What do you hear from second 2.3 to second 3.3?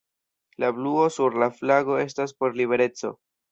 por libereco.